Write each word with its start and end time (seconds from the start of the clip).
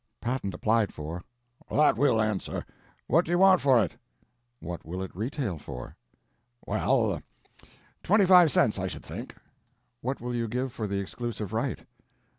"Patent 0.19 0.55
applied 0.55 0.91
for." 0.91 1.21
"That 1.69 1.95
will 1.95 2.19
answer. 2.23 2.65
What 3.05 3.23
do 3.23 3.29
you 3.29 3.37
want 3.37 3.61
for 3.61 3.83
it?" 3.83 3.97
"What 4.59 4.83
will 4.83 4.99
it 5.03 5.15
retail 5.15 5.59
for?" 5.59 5.95
"Well, 6.65 7.21
twenty 8.01 8.25
five 8.25 8.51
cents, 8.51 8.79
I 8.79 8.87
should 8.87 9.03
think." 9.05 9.35
"What 10.01 10.19
will 10.19 10.33
you 10.33 10.47
give 10.47 10.73
for 10.73 10.87
the 10.87 10.97
exclusive 10.97 11.53
right?" 11.53 11.85